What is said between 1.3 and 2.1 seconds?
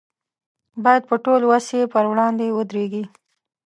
وس یې پر